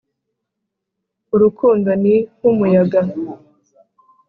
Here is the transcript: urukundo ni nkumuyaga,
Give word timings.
urukundo 1.35 1.89
ni 2.03 2.15
nkumuyaga, 2.35 3.01